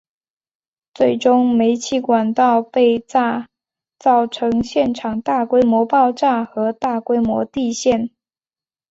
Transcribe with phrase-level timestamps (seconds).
[0.95, 3.49] 最终煤气管道被炸
[3.99, 8.09] 造成现场大规模爆炸和大规模地陷。